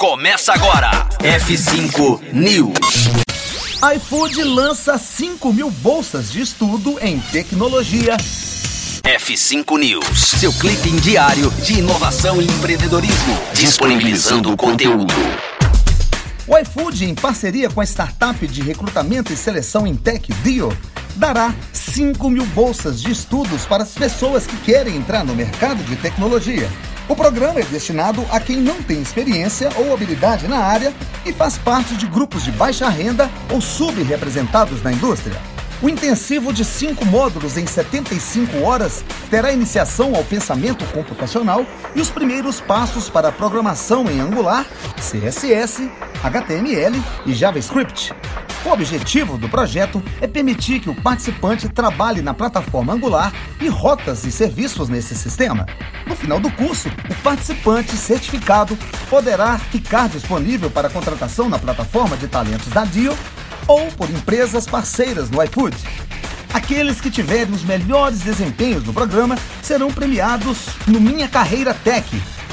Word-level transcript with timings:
Começa 0.00 0.54
agora. 0.54 1.06
F5 1.18 2.32
News. 2.32 2.72
iFood 3.96 4.42
lança 4.44 4.96
5 4.96 5.52
mil 5.52 5.70
bolsas 5.70 6.32
de 6.32 6.40
estudo 6.40 6.98
em 7.02 7.20
tecnologia. 7.20 8.16
F5 9.04 9.78
News. 9.78 10.18
Seu 10.18 10.54
clipe 10.54 10.88
diário 11.02 11.50
de 11.50 11.80
inovação 11.80 12.40
e 12.40 12.46
empreendedorismo. 12.46 13.38
Disponibilizando 13.52 14.50
o 14.50 14.56
conteúdo. 14.56 15.12
O 16.46 16.56
iFood, 16.56 17.04
em 17.04 17.14
parceria 17.14 17.68
com 17.68 17.82
a 17.82 17.84
startup 17.84 18.46
de 18.46 18.62
recrutamento 18.62 19.34
e 19.34 19.36
seleção 19.36 19.86
em 19.86 19.94
Tech 19.94 20.32
Deal, 20.42 20.72
dará 21.14 21.54
5 21.74 22.30
mil 22.30 22.46
bolsas 22.46 23.02
de 23.02 23.12
estudos 23.12 23.66
para 23.66 23.82
as 23.82 23.92
pessoas 23.92 24.46
que 24.46 24.56
querem 24.56 24.96
entrar 24.96 25.26
no 25.26 25.34
mercado 25.34 25.84
de 25.84 25.94
tecnologia. 25.96 26.70
O 27.10 27.16
programa 27.16 27.58
é 27.58 27.64
destinado 27.64 28.24
a 28.30 28.38
quem 28.38 28.58
não 28.58 28.80
tem 28.84 29.02
experiência 29.02 29.68
ou 29.74 29.92
habilidade 29.92 30.46
na 30.46 30.58
área 30.58 30.94
e 31.26 31.32
faz 31.32 31.58
parte 31.58 31.96
de 31.96 32.06
grupos 32.06 32.44
de 32.44 32.52
baixa 32.52 32.88
renda 32.88 33.28
ou 33.52 33.60
subrepresentados 33.60 34.80
na 34.80 34.92
indústria. 34.92 35.36
O 35.82 35.88
intensivo 35.88 36.52
de 36.52 36.64
cinco 36.64 37.04
módulos 37.04 37.56
em 37.56 37.66
75 37.66 38.62
horas 38.62 39.04
terá 39.28 39.50
iniciação 39.50 40.14
ao 40.14 40.22
pensamento 40.22 40.84
computacional 40.92 41.66
e 41.96 42.00
os 42.00 42.10
primeiros 42.10 42.60
passos 42.60 43.10
para 43.10 43.30
a 43.30 43.32
programação 43.32 44.08
em 44.08 44.20
Angular, 44.20 44.64
CSS, 44.94 45.90
HTML 46.22 47.02
e 47.26 47.34
JavaScript. 47.34 48.14
O 48.64 48.68
objetivo 48.68 49.38
do 49.38 49.48
projeto 49.48 50.02
é 50.20 50.26
permitir 50.26 50.80
que 50.80 50.90
o 50.90 50.94
participante 50.94 51.66
trabalhe 51.68 52.20
na 52.20 52.34
plataforma 52.34 52.92
Angular 52.92 53.32
e 53.58 53.68
rotas 53.68 54.24
e 54.24 54.30
serviços 54.30 54.90
nesse 54.90 55.14
sistema. 55.14 55.66
No 56.06 56.14
final 56.14 56.38
do 56.38 56.50
curso, 56.50 56.90
o 57.08 57.14
participante 57.22 57.96
certificado 57.96 58.76
poderá 59.08 59.58
ficar 59.58 60.10
disponível 60.10 60.70
para 60.70 60.90
contratação 60.90 61.48
na 61.48 61.58
plataforma 61.58 62.18
de 62.18 62.28
talentos 62.28 62.68
da 62.68 62.84
DIO 62.84 63.16
ou 63.66 63.86
por 63.92 64.10
empresas 64.10 64.66
parceiras 64.66 65.30
no 65.30 65.42
iFood. 65.42 65.76
Aqueles 66.52 67.00
que 67.00 67.10
tiverem 67.10 67.54
os 67.54 67.62
melhores 67.62 68.20
desempenhos 68.20 68.84
no 68.84 68.92
programa 68.92 69.38
serão 69.62 69.90
premiados 69.90 70.66
no 70.86 71.00
Minha 71.00 71.28
Carreira 71.28 71.72
Tech 71.72 72.04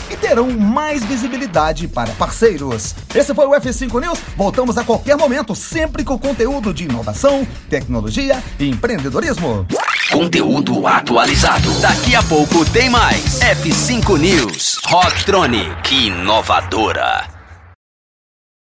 e 0.09 0.17
terão 0.17 0.49
mais 0.51 1.03
visibilidade 1.03 1.87
para 1.87 2.11
parceiros. 2.13 2.95
Esse 3.13 3.33
foi 3.33 3.45
o 3.45 3.51
F5 3.51 4.01
News. 4.01 4.19
Voltamos 4.35 4.77
a 4.77 4.83
qualquer 4.83 5.17
momento, 5.17 5.55
sempre 5.55 6.03
com 6.03 6.17
conteúdo 6.17 6.73
de 6.73 6.85
inovação, 6.85 7.47
tecnologia 7.69 8.43
e 8.59 8.69
empreendedorismo. 8.69 9.65
Conteúdo 10.11 10.87
atualizado. 10.87 11.69
Daqui 11.81 12.15
a 12.15 12.23
pouco 12.23 12.63
tem 12.71 12.89
mais. 12.89 13.39
F5 13.39 14.17
News. 14.17 14.77
Rocktronic 14.85 15.93
inovadora. 15.93 17.36